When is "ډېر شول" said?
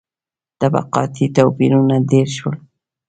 2.09-2.57